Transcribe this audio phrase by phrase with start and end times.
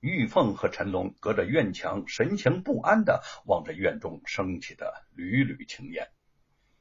[0.00, 6.08] 玉凤和陈龙隔着院墙，神情不安的望着院中升起的缕缕青烟。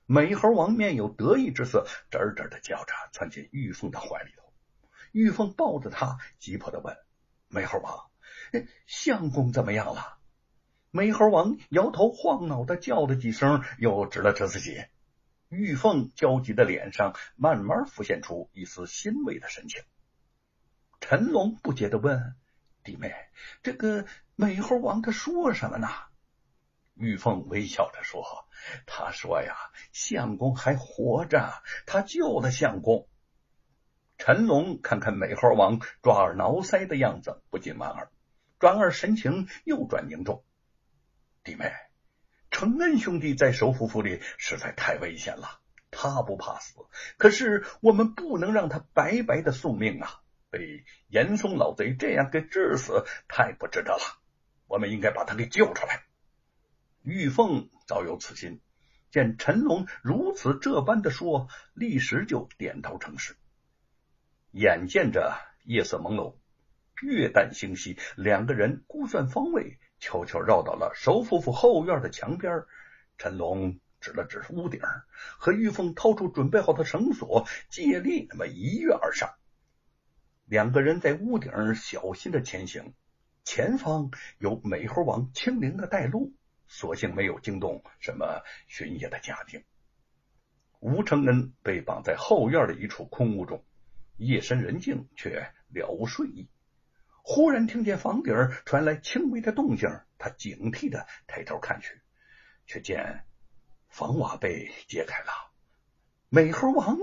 [0.06, 4.53] 美猴王面有得意之色，吱吱的叫着窜进玉凤的怀里头。
[5.11, 6.95] 玉凤抱着他，急迫的问
[7.50, 8.09] ：“美猴王，
[8.88, 10.17] 相公怎么样了？”
[10.89, 14.83] 美猴王摇头晃脑的叫了几声，又指了指自己。
[15.49, 19.83] 玉凤焦急的脸上慢慢浮现出一丝欣慰的神情。
[21.01, 22.36] 陈龙不解的问
[22.84, 23.14] ：“弟妹，
[23.64, 24.05] 这个
[24.36, 25.88] 美猴王他说什么呢？”
[26.95, 28.23] 玉凤微笑着说
[28.86, 29.55] ：“他说呀，
[29.94, 33.08] 相公还活着，他救了相公。”
[34.17, 38.12] 陈龙看看美猴王抓耳挠腮的样子，不禁莞尔，
[38.59, 40.44] 转而神情又转凝重。
[41.41, 41.72] 弟妹，
[42.52, 46.86] 承恩兄弟在首府府里实在太危险了，他不怕死，
[47.17, 50.22] 可是我们不能让他白白的送命啊！
[50.49, 54.20] 被严嵩老贼这样给治死，太不值得了。
[54.67, 56.03] 我们应该把他给救出来。
[57.02, 58.59] 玉凤早有此心，
[59.11, 63.36] 见陈龙如此这般的说，立时就点头称是。
[64.52, 66.36] 眼见着夜色朦胧，
[67.02, 72.64] 月淡星稀，两个人估算方位，悄悄绕到了首府府后院的墙边。
[73.17, 74.81] 陈龙指了指屋顶，
[75.38, 79.36] 和玉凤掏出准备好的绳索，借力那么一跃而上。
[80.50, 82.95] 两个人在屋顶小心的前行，
[83.44, 86.33] 前方有美猴王轻灵的带路，
[86.67, 89.64] 所幸没有惊动什么巡夜的家丁。
[90.80, 93.64] 吴承恩被绑在后院的一处空屋中，
[94.17, 96.50] 夜深人静，却了无睡意。
[97.22, 98.33] 忽然听见房顶
[98.66, 102.02] 传来轻微的动静，他警惕的抬头看去，
[102.66, 103.23] 却见
[103.88, 105.52] 房瓦被揭开了，
[106.27, 106.97] 美猴王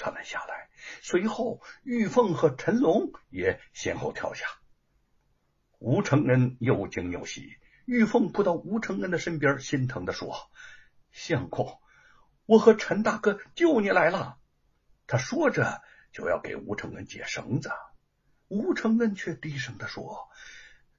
[0.00, 0.70] 窜了下来。
[1.02, 4.46] 随后，玉凤和陈龙也先后跳下。
[5.78, 10.50] 吴承恩又惊又喜，玉凤扑到吴承恩的身边，心疼的说
[11.12, 11.78] ：“相公，
[12.46, 14.38] 我和陈大哥救你来了。”
[15.06, 17.70] 他说着就要给吴承恩解绳子，
[18.48, 20.30] 吴承恩却低声的说：“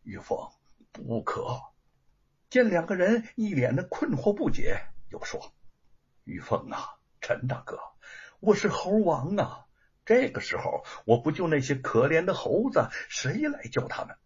[0.03, 0.51] 玉凤，
[0.91, 1.59] 不可。”
[2.51, 5.55] 见两个人一脸的困惑不解，又说
[6.23, 7.79] ：“玉凤啊，陈大哥，
[8.41, 9.65] 我是猴王啊。”
[10.03, 14.17] 这个时候，我不救那些可怜的猴子，谁来救他们？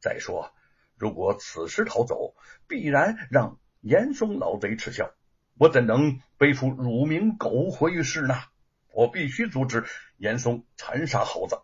[0.00, 0.54] 再说，
[0.96, 2.36] 如果此时逃走，
[2.68, 5.10] 必然让严嵩老贼耻笑，
[5.58, 8.36] 我怎能背负辱名苟活于世呢？
[8.92, 9.84] 我必须阻止
[10.18, 11.60] 严嵩残杀猴子，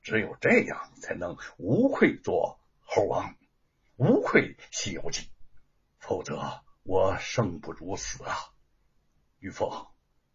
[0.00, 3.36] 只有这样，才能无愧做猴王，
[3.96, 5.20] 无愧《西游记》，
[5.98, 8.34] 否则我生不如死啊！
[9.40, 9.89] 玉凤。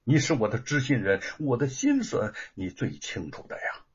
[0.07, 3.85] 你是我的知心人，我的心思你最清楚的呀。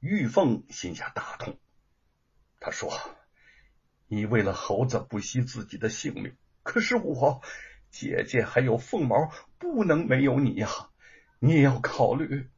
[0.00, 1.58] 玉凤心下大痛，
[2.60, 2.92] 他说
[4.06, 7.40] ：“你为了猴子不惜自己的性命，可是我
[7.88, 10.68] 姐姐还有凤毛不能没有你呀！
[11.38, 12.50] 你也要考虑，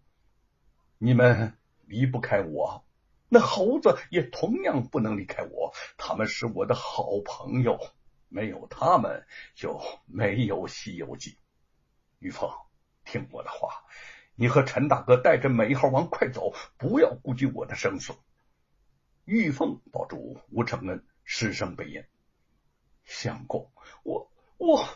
[0.98, 1.56] 你们
[1.86, 2.84] 离不开我，
[3.28, 5.72] 那猴子也同样不能离开我。
[5.96, 7.78] 他们是我的好朋友，
[8.28, 9.24] 没有他们
[9.54, 11.30] 就没有《西游记》。”
[12.24, 12.50] 玉凤，
[13.04, 13.84] 听我的话，
[14.34, 18.14] 你和陈大哥带着美猴王快走，不要顾及我的生死。
[19.26, 22.08] 玉凤抱住吴承恩，失声悲咽。
[23.04, 23.70] 相公，
[24.04, 24.88] 我我……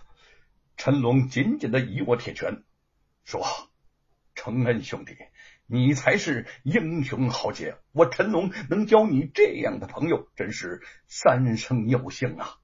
[0.78, 2.64] 陈龙紧紧的一握铁拳，
[3.24, 3.44] 说
[4.34, 5.14] ：“承恩兄弟，
[5.66, 12.56] 你才是英雄豪杰，我陈龙能交你这样的朋友，真是三生有幸啊！”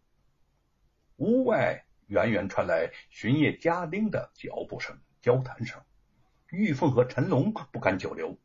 [1.17, 1.85] 屋外。
[2.07, 5.81] 远远传来巡夜家丁的脚步声、交谈声。
[6.51, 8.39] 玉凤和陈龙不敢久留，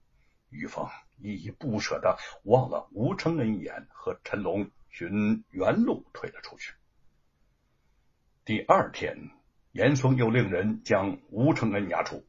[0.50, 0.88] 玉凤
[1.18, 6.74] 依依不舍的望了吴承恩一眼，和陈龙寻原路退了出去。
[8.46, 9.30] 第二天，
[9.74, 12.26] 严嵩又令人将吴承恩押出，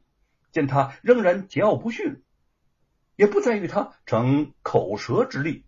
[0.51, 2.21] 见他仍然桀骜不驯，
[3.15, 5.65] 也不再与他逞口舌之力，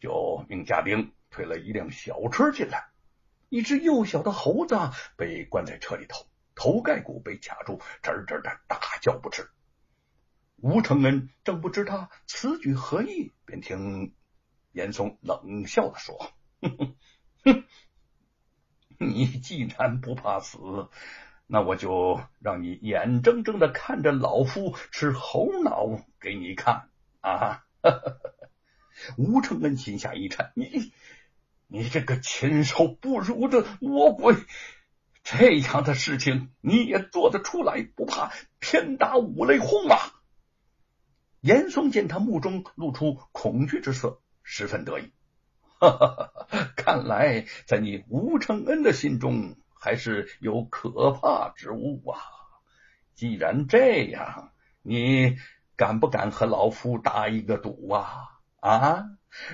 [0.00, 2.88] 就命家丁推了一辆小车进来。
[3.48, 4.76] 一只幼小的猴子
[5.16, 9.48] 被关在车里头，头盖骨被卡住，吱吱的大叫不止。
[10.56, 14.14] 吴承恩正不知他此举何意，便听
[14.72, 16.32] 严嵩冷笑的说
[16.62, 16.94] ：“哼哼
[17.44, 17.64] 哼，
[18.98, 20.58] 你既然不怕死，
[21.46, 26.88] 那我就让你眼睁睁的看着老夫吃猴脑给你看
[27.20, 27.66] 啊！”
[29.18, 30.92] 吴承恩心下一颤，你。
[31.66, 34.36] 你这个禽兽不如的魔鬼，
[35.22, 37.82] 这样的事情你也做得出来？
[37.96, 39.96] 不怕天打五雷轰吗？
[41.40, 45.12] 严嵩见他目中露出恐惧之色，十分得意。
[46.76, 52.18] 看来在你吴承恩的心中还是有可怕之物啊！
[53.14, 54.52] 既然这样，
[54.82, 55.36] 你
[55.76, 58.40] 敢不敢和老夫打一个赌啊？
[58.60, 59.04] 啊！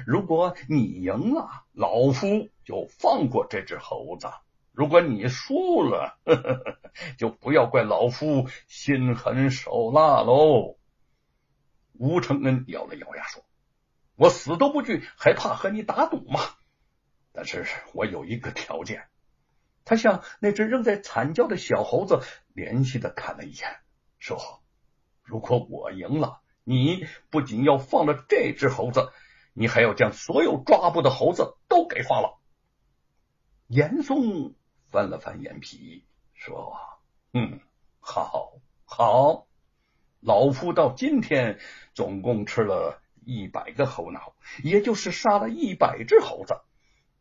[0.07, 4.29] 如果你赢了，老夫就放过这只猴子；
[4.73, 6.79] 如果你输了，呵呵呵
[7.19, 10.77] 就不要怪老夫心狠手辣喽。
[11.95, 13.45] 吴承恩咬了咬牙说
[14.17, 16.41] ：“我死都不惧，还怕和你打赌吗？
[17.33, 19.09] 但是我有一个条件。”
[19.85, 22.21] 他向那只仍在惨叫的小猴子
[22.55, 23.81] 怜惜的看了一眼，
[24.19, 24.63] 说
[25.25, 29.11] ：“如果我赢了，你不仅要放了这只猴子，
[29.53, 32.39] 你还要将所有抓捕的猴子都给放了。”
[33.69, 34.55] 严嵩
[34.91, 36.05] 翻了翻眼皮，
[36.35, 36.77] 说
[37.33, 37.61] ：“嗯，
[38.01, 38.53] 好，
[38.85, 39.47] 好。”
[40.21, 41.59] 老夫到今天
[41.95, 46.61] 总共吃了一百个猴脑，也就是杀了一百只猴子。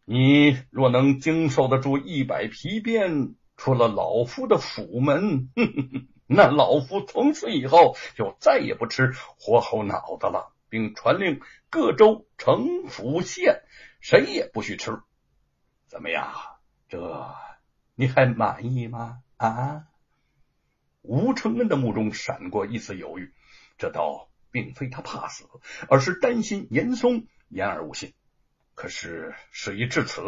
[0.04, 5.50] 你若能经受得住一百皮鞭，出了老夫的府门，
[6.28, 13.64] 那老夫从此以后就再也不吃活猴脑子了，并传令各州城府县，
[14.00, 15.02] 谁也不许吃。
[15.88, 16.34] 怎么样？
[16.88, 17.36] 这
[17.96, 19.22] 你还满意吗？
[19.38, 19.86] 啊？
[21.02, 23.34] 吴承恩的目中闪过一丝犹豫，
[23.78, 25.50] 这倒并非他怕死，
[25.90, 28.14] 而是担心严嵩言而无信。
[28.76, 30.22] 可是事已至此，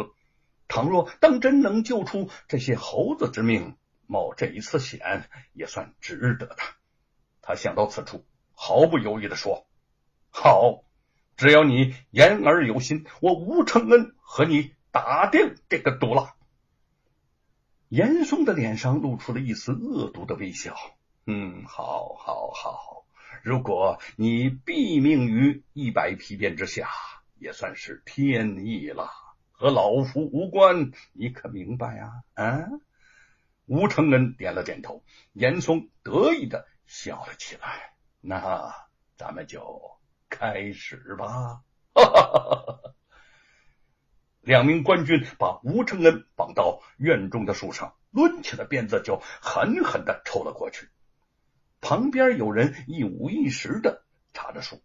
[0.68, 6.56] 倘若当真能救出这些猴子之命，冒这一次险也算值得的。
[7.40, 8.24] 他想到此处，
[8.54, 9.66] 毫不犹豫的说
[10.34, 10.82] ：“好，
[11.36, 16.34] 只要你言而有信，我吴承恩和你打定这个赌了。”
[17.88, 20.74] 严嵩的脸上露出了一丝恶毒的微笑。
[21.26, 23.04] 嗯，好，好，好。
[23.42, 26.88] 如果你毙命于一百皮鞭之下，
[27.38, 29.10] 也算是天意了，
[29.50, 30.92] 和老夫无关。
[31.12, 32.12] 你可明白啊？
[32.32, 32.64] 啊！
[33.66, 35.04] 吴承恩点了点头。
[35.34, 37.92] 严嵩得意的笑了起来。
[38.20, 38.74] 那
[39.16, 39.98] 咱们就
[40.42, 41.62] 开始吧。
[41.94, 42.94] 哈哈哈哈哈。
[44.40, 50.88] 两名官军把吴承恩绑到院中的树上，抡起了鞭子就狠狠的抽了过去。
[51.80, 54.82] 旁边有人一五一十的插着树，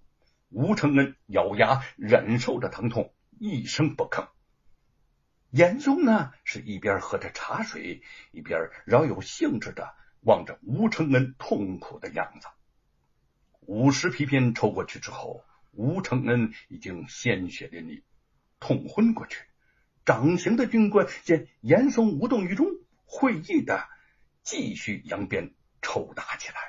[0.50, 4.28] 吴承恩咬牙忍受着疼痛，一声不吭。
[5.50, 12.48] 严嵩呢，是一边喝着茶水，一边饶有兴致的望着吴承恩痛苦的样子。
[13.68, 18.02] 五十皮鞭抽过去之后，吴承恩已经鲜血淋漓。
[18.62, 19.44] 痛昏过去，
[20.06, 22.66] 掌刑的军官见严嵩无动于衷，
[23.04, 23.90] 会意的
[24.42, 26.67] 继续扬鞭抽打起来。